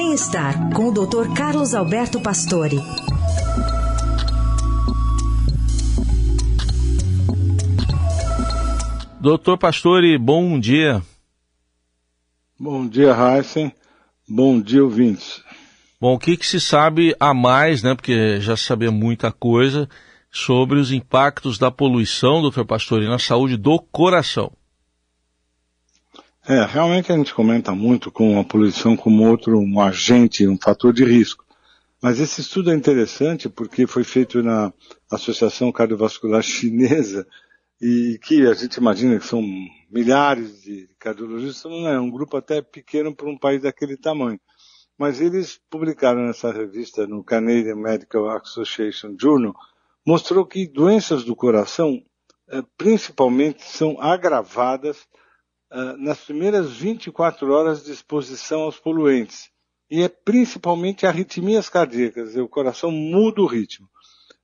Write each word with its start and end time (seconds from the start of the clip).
Bem-estar 0.00 0.72
com 0.74 0.90
o 0.90 0.92
Dr. 0.92 1.34
Carlos 1.34 1.74
Alberto 1.74 2.20
Pastore. 2.20 2.76
Doutor 9.20 9.58
Pastore, 9.58 10.16
bom 10.16 10.60
dia. 10.60 11.02
Bom 12.56 12.86
dia, 12.86 13.12
Heisen. 13.12 13.72
Bom 14.28 14.60
dia, 14.60 14.84
ouvintes. 14.84 15.42
Bom, 16.00 16.14
o 16.14 16.18
que, 16.18 16.36
que 16.36 16.46
se 16.46 16.60
sabe 16.60 17.12
a 17.18 17.34
mais, 17.34 17.82
né? 17.82 17.96
Porque 17.96 18.40
já 18.40 18.56
se 18.56 18.62
sabia 18.62 18.92
muita 18.92 19.32
coisa 19.32 19.88
sobre 20.30 20.78
os 20.78 20.92
impactos 20.92 21.58
da 21.58 21.72
poluição, 21.72 22.40
doutor 22.40 22.64
Pastore, 22.64 23.08
na 23.08 23.18
saúde 23.18 23.56
do 23.56 23.80
coração. 23.80 24.52
É, 26.48 26.64
realmente 26.64 27.12
a 27.12 27.14
gente 27.14 27.34
comenta 27.34 27.74
muito 27.74 28.10
com 28.10 28.40
a 28.40 28.44
poluição 28.44 28.96
como 28.96 29.28
outro 29.28 29.58
um 29.58 29.78
agente, 29.82 30.48
um 30.48 30.56
fator 30.56 30.94
de 30.94 31.04
risco. 31.04 31.44
Mas 32.00 32.18
esse 32.18 32.40
estudo 32.40 32.70
é 32.70 32.74
interessante 32.74 33.50
porque 33.50 33.86
foi 33.86 34.02
feito 34.02 34.42
na 34.42 34.72
Associação 35.12 35.70
Cardiovascular 35.70 36.42
Chinesa 36.42 37.26
e 37.78 38.18
que 38.22 38.46
a 38.46 38.54
gente 38.54 38.76
imagina 38.76 39.18
que 39.18 39.26
são 39.26 39.42
milhares 39.90 40.62
de 40.62 40.88
cardiologistas, 40.98 41.70
não 41.70 41.86
é 41.86 42.00
um 42.00 42.10
grupo 42.10 42.38
até 42.38 42.62
pequeno 42.62 43.14
para 43.14 43.28
um 43.28 43.36
país 43.36 43.60
daquele 43.60 43.98
tamanho. 43.98 44.40
Mas 44.96 45.20
eles 45.20 45.60
publicaram 45.68 46.22
nessa 46.28 46.50
revista 46.50 47.06
no 47.06 47.22
Canadian 47.22 47.76
Medical 47.76 48.26
Association 48.30 49.14
Journal, 49.20 49.54
mostrou 50.02 50.46
que 50.46 50.66
doenças 50.66 51.24
do 51.24 51.36
coração 51.36 52.02
eh, 52.48 52.62
principalmente 52.78 53.62
são 53.62 54.00
agravadas 54.00 55.06
nas 55.98 56.18
primeiras 56.20 56.72
24 56.72 57.52
horas 57.52 57.84
de 57.84 57.92
exposição 57.92 58.62
aos 58.62 58.78
poluentes. 58.78 59.50
E 59.90 60.02
é 60.02 60.08
principalmente 60.08 61.06
arritmias 61.06 61.68
cardíacas, 61.68 62.36
o 62.36 62.48
coração 62.48 62.90
muda 62.90 63.40
o 63.40 63.46
ritmo. 63.46 63.88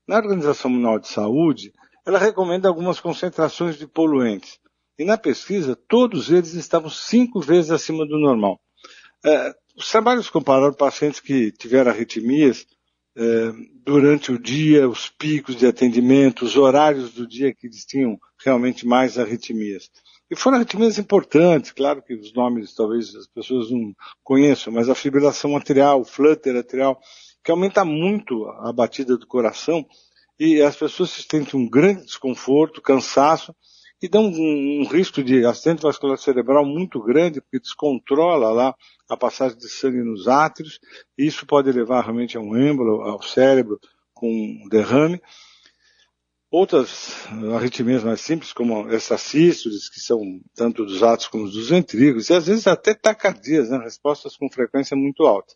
Na 0.06 0.16
Organização 0.16 0.70
Mundial 0.70 0.98
de 0.98 1.08
Saúde, 1.08 1.72
ela 2.06 2.18
recomenda 2.18 2.68
algumas 2.68 3.00
concentrações 3.00 3.78
de 3.78 3.86
poluentes. 3.86 4.58
E 4.98 5.04
na 5.04 5.18
pesquisa, 5.18 5.74
todos 5.88 6.30
eles 6.30 6.54
estavam 6.54 6.90
cinco 6.90 7.40
vezes 7.40 7.70
acima 7.70 8.06
do 8.06 8.18
normal. 8.18 8.60
É, 9.24 9.54
os 9.76 9.90
trabalhos 9.90 10.30
compararam 10.30 10.72
pacientes 10.72 11.20
que 11.20 11.50
tiveram 11.50 11.90
arritmias 11.90 12.66
é, 13.16 13.52
durante 13.84 14.30
o 14.30 14.38
dia, 14.38 14.88
os 14.88 15.08
picos 15.08 15.56
de 15.56 15.66
atendimento, 15.66 16.44
os 16.44 16.56
horários 16.56 17.12
do 17.12 17.26
dia 17.26 17.54
que 17.54 17.66
eles 17.66 17.84
tinham 17.84 18.18
realmente 18.44 18.86
mais 18.86 19.18
arritmias. 19.18 19.90
E 20.30 20.36
foram 20.36 20.56
arritmias 20.56 20.98
importantes, 20.98 21.72
claro 21.72 22.02
que 22.02 22.14
os 22.14 22.32
nomes 22.32 22.74
talvez 22.74 23.14
as 23.14 23.26
pessoas 23.26 23.70
não 23.70 23.94
conheçam, 24.22 24.72
mas 24.72 24.88
a 24.88 24.94
fibrilação 24.94 25.54
arterial, 25.54 26.00
o 26.00 26.04
flutter 26.04 26.56
arterial, 26.56 26.98
que 27.44 27.50
aumenta 27.50 27.84
muito 27.84 28.46
a 28.46 28.72
batida 28.72 29.18
do 29.18 29.26
coração 29.26 29.86
e 30.40 30.62
as 30.62 30.76
pessoas 30.76 31.10
sentem 31.10 31.60
um 31.60 31.68
grande 31.68 32.04
desconforto, 32.04 32.80
cansaço 32.80 33.54
e 34.02 34.08
dão 34.08 34.24
um, 34.24 34.82
um, 34.82 34.86
risco 34.86 35.22
de 35.22 35.46
acidente 35.46 35.82
vascular 35.82 36.18
cerebral 36.18 36.64
muito 36.64 37.00
grande, 37.00 37.40
porque 37.40 37.60
descontrola 37.60 38.50
lá 38.50 38.74
a 39.08 39.16
passagem 39.16 39.56
de 39.56 39.68
sangue 39.68 40.02
nos 40.02 40.28
átrios, 40.28 40.78
e 41.16 41.26
isso 41.26 41.46
pode 41.46 41.70
levar 41.72 42.02
realmente 42.02 42.36
a 42.36 42.40
um 42.40 42.56
êmbolo, 42.56 43.02
ao 43.02 43.22
cérebro, 43.22 43.80
com 44.12 44.28
um 44.28 44.68
derrame. 44.68 45.22
Outras 46.56 47.26
arritmias 47.56 48.04
mais 48.04 48.20
simples, 48.20 48.52
como 48.52 48.88
essas 48.88 49.20
sístoles, 49.22 49.88
que 49.88 49.98
são 49.98 50.40
tanto 50.54 50.84
dos 50.84 51.02
átrios 51.02 51.28
como 51.28 51.50
dos 51.50 51.68
ventrículos, 51.68 52.30
e 52.30 52.32
às 52.32 52.46
vezes 52.46 52.68
até 52.68 52.94
tacardias, 52.94 53.70
né, 53.70 53.78
respostas 53.78 54.36
com 54.36 54.48
frequência 54.48 54.96
muito 54.96 55.26
alta. 55.26 55.52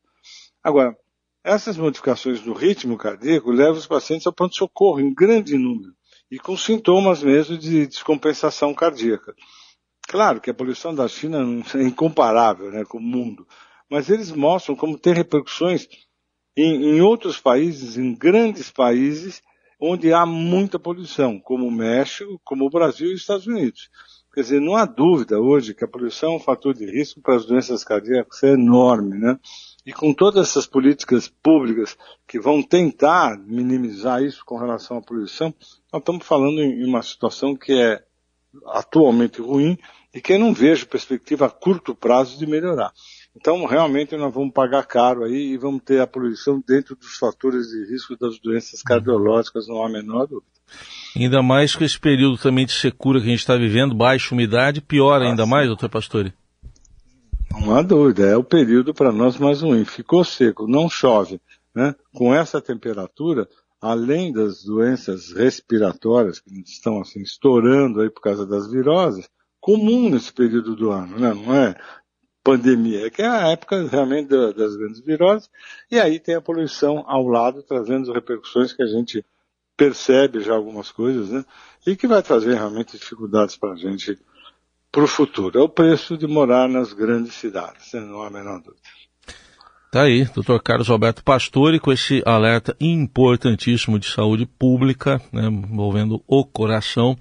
Agora, 0.61 0.99
essas 1.45 1.77
modificações 1.77 2.45
no 2.45 2.53
ritmo 2.53 2.99
cardíaco 2.99 3.53
levam 3.53 3.79
os 3.79 3.87
pacientes 3.87 4.27
ao 4.27 4.33
pronto-socorro 4.33 4.99
em 4.99 5.15
grande 5.15 5.57
número 5.57 5.95
e 6.29 6.37
com 6.37 6.57
sintomas 6.57 7.23
mesmo 7.23 7.57
de 7.57 7.87
descompensação 7.87 8.75
cardíaca. 8.75 9.37
Claro 10.09 10.41
que 10.41 10.51
a 10.51 10.55
poluição 10.55 10.93
da 10.93 11.07
China 11.07 11.47
é 11.77 11.83
incomparável 11.85 12.73
né, 12.73 12.85
com 12.85 12.99
o 12.99 13.01
mundo, 13.01 13.47
mas 13.89 14.11
eles 14.11 14.33
mostram 14.33 14.75
como 14.75 14.99
tem 14.99 15.15
repercussões 15.15 15.87
em, 16.57 16.97
em 16.97 17.01
outros 17.01 17.39
países, 17.39 17.97
em 17.97 18.17
grandes 18.17 18.69
países, 18.73 19.41
onde 19.81 20.13
há 20.13 20.27
muita 20.27 20.79
poluição, 20.79 21.39
como 21.39 21.67
o 21.67 21.71
México, 21.71 22.41
como 22.45 22.67
o 22.67 22.71
Brasil 22.71 23.11
e 23.11 23.15
os 23.15 23.21
Estados 23.21 23.47
Unidos. 23.47 23.91
Quer 24.35 24.43
dizer, 24.43 24.61
não 24.61 24.77
há 24.77 24.85
dúvida 24.85 25.41
hoje 25.41 25.75
que 25.75 25.85
a 25.85 25.89
poluição 25.89 26.33
é 26.33 26.37
um 26.37 26.41
fator 26.41 26.75
de 26.75 26.85
risco 26.85 27.21
para 27.21 27.37
as 27.37 27.47
doenças 27.47 27.83
cardíacas 27.83 28.43
é 28.43 28.53
enorme, 28.53 29.19
né? 29.19 29.39
E 29.87 29.93
com 29.93 30.13
todas 30.13 30.49
essas 30.49 30.67
políticas 30.67 31.29
públicas 31.29 31.97
que 32.27 32.39
vão 32.39 32.63
tentar 32.63 33.39
minimizar 33.39 34.23
isso 34.23 34.45
com 34.45 34.59
relação 34.59 34.99
à 34.99 35.03
poluição, 35.03 35.55
nós 35.93 36.01
estamos 36.03 36.27
falando 36.27 36.61
em 36.61 36.85
uma 36.85 37.03
situação 37.03 37.57
que 37.57 37.73
é 37.73 38.05
atualmente 38.67 39.41
ruim 39.41 39.79
e 40.15 40.21
que 40.21 40.35
eu 40.35 40.39
não 40.39 40.53
vejo 40.53 40.87
perspectiva 40.87 41.47
a 41.47 41.51
curto 41.51 41.95
prazo 41.95 42.39
de 42.39 42.47
melhorar. 42.47 42.93
Então, 43.41 43.65
realmente, 43.67 44.17
nós 44.17 44.35
vamos 44.35 44.53
pagar 44.53 44.85
caro 44.85 45.23
aí 45.23 45.53
e 45.53 45.57
vamos 45.57 45.81
ter 45.85 46.01
a 46.01 46.09
poluição 46.09 46.61
dentro 46.67 46.97
dos 46.97 47.17
fatores 47.19 47.69
de 47.69 47.89
risco 47.89 48.17
das 48.19 48.37
doenças 48.41 48.83
cardiológicas, 48.83 49.69
não 49.69 49.81
há 49.81 49.87
a 49.87 49.89
menor 49.89 50.27
dúvida. 50.27 50.51
Ainda 51.15 51.41
mais 51.41 51.77
com 51.77 51.85
esse 51.85 51.99
período 52.01 52.37
também 52.37 52.67
de 52.67 52.73
secura 52.73 53.21
que 53.21 53.27
a 53.27 53.31
gente 53.31 53.39
está 53.39 53.57
vivendo, 53.57 53.95
baixa 53.95 54.35
umidade, 54.35 54.81
piora 54.81 55.25
ainda 55.25 55.47
mais, 55.47 55.69
doutor 55.69 55.89
Pastore? 55.89 56.33
Não 57.53 57.77
há 57.77 57.81
dúvida, 57.81 58.27
é 58.27 58.37
o 58.37 58.43
período 58.43 58.93
para 58.93 59.13
nós 59.13 59.39
mais 59.39 59.63
ruim. 59.63 59.85
Ficou 59.85 60.25
seco, 60.25 60.67
não 60.67 60.91
chove. 60.91 61.41
Né? 61.73 61.95
Com 62.13 62.35
essa 62.35 62.61
temperatura, 62.61 63.49
além 63.81 64.33
das 64.33 64.65
doenças 64.65 65.33
respiratórias 65.33 66.41
que 66.41 66.53
estão 66.67 67.01
assim 67.01 67.23
estourando 67.23 68.01
aí 68.01 68.11
por 68.11 68.21
causa 68.21 68.45
das 68.45 68.69
viroses, 68.69 69.31
comum 69.61 70.11
nesse 70.11 70.33
período 70.33 70.75
do 70.75 70.91
ano, 70.91 71.21
né? 71.21 71.33
não 71.33 71.55
é 71.55 71.77
pandemia, 72.49 73.11
que 73.11 73.21
é 73.21 73.27
a 73.27 73.49
época 73.49 73.87
realmente 73.87 74.29
das 74.29 74.75
grandes 74.75 75.01
viroses, 75.01 75.51
e 75.91 76.01
aí 76.01 76.19
tem 76.19 76.35
a 76.35 76.41
poluição 76.41 77.05
ao 77.07 77.27
lado, 77.29 77.63
trazendo 77.63 78.11
repercussões 78.11 78.73
que 78.73 78.83
a 78.83 78.87
gente 78.87 79.23
percebe 79.77 80.41
já 80.41 80.55
algumas 80.55 80.91
coisas, 80.91 81.29
né? 81.29 81.45
E 81.87 81.95
que 81.95 82.07
vai 82.07 82.23
trazer 82.23 82.55
realmente 82.55 82.97
dificuldades 82.97 83.55
para 83.55 83.73
a 83.73 83.77
gente 83.77 84.19
para 84.91 85.05
o 85.05 85.07
futuro. 85.07 85.59
É 85.59 85.63
o 85.63 85.69
preço 85.69 86.17
de 86.17 86.27
morar 86.27 86.69
nas 86.71 86.95
grandes 86.95 87.35
cidades, 87.35 87.93
não 87.93 88.23
há 88.23 88.29
a 88.29 88.31
menor 88.31 88.63
dúvida. 88.63 88.89
Tá 89.93 90.03
aí, 90.03 90.25
doutor 90.25 90.63
Carlos 90.63 90.89
Alberto 90.89 91.23
Pastore, 91.23 91.79
com 91.79 91.93
esse 91.93 92.23
alerta 92.25 92.75
importantíssimo 92.81 93.99
de 93.99 94.07
saúde 94.07 94.47
pública, 94.47 95.21
né, 95.31 95.47
envolvendo 95.47 96.23
o 96.27 96.45
coração. 96.47 97.15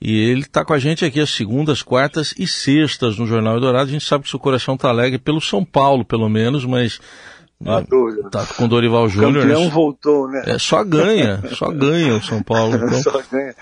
E 0.00 0.16
ele 0.16 0.40
está 0.40 0.64
com 0.64 0.72
a 0.72 0.78
gente 0.78 1.04
aqui 1.04 1.20
às 1.20 1.30
segundas, 1.30 1.82
quartas 1.82 2.34
e 2.38 2.46
sextas 2.46 3.18
no 3.18 3.26
Jornal 3.26 3.54
Eldorado. 3.54 3.88
A 3.88 3.92
gente 3.92 4.06
sabe 4.06 4.24
que 4.24 4.30
seu 4.30 4.38
coração 4.38 4.74
está 4.74 4.88
alegre 4.88 5.18
pelo 5.18 5.40
São 5.40 5.64
Paulo, 5.64 6.04
pelo 6.04 6.28
menos, 6.28 6.64
mas 6.64 6.98
a 7.66 7.80
dúvida. 7.80 8.30
Tá 8.30 8.46
com 8.46 8.66
Dorival 8.66 9.08
Júnior. 9.08 9.44
O 9.44 9.48
campeão 9.48 9.64
né? 9.64 9.70
voltou, 9.70 10.28
né? 10.28 10.42
É, 10.46 10.58
só 10.58 10.82
ganha, 10.82 11.42
só 11.54 11.70
ganha 11.70 12.14
o 12.16 12.22
São 12.22 12.42
Paulo. 12.42 12.76
Então. 12.76 12.94
só 13.02 13.22
ganha. 13.30 13.54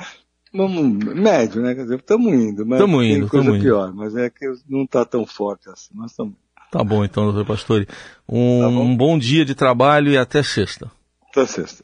Vamos, 0.54 1.04
médio, 1.14 1.60
né? 1.60 1.74
Quer 1.74 1.82
dizer, 1.82 1.98
estamos 1.98 2.32
indo, 2.32 2.64
mas 2.64 2.78
tamo 2.78 3.02
indo, 3.02 3.20
tem 3.20 3.28
coisa 3.28 3.50
indo. 3.50 3.60
pior, 3.62 3.92
mas 3.92 4.16
é 4.16 4.30
que 4.30 4.46
não 4.68 4.84
está 4.84 5.04
tão 5.04 5.26
forte 5.26 5.68
assim, 5.68 5.90
nós 5.94 6.10
estamos 6.10 6.34
Tá 6.70 6.84
bom 6.84 7.04
então, 7.04 7.24
doutor 7.24 7.46
Pastore. 7.46 7.88
Um, 8.28 8.60
tá 8.60 8.68
bom? 8.68 8.82
um 8.82 8.96
bom 8.96 9.18
dia 9.18 9.44
de 9.44 9.54
trabalho 9.54 10.10
e 10.10 10.18
até 10.18 10.42
sexta. 10.42 10.90
Até 11.30 11.46
sexta. 11.46 11.82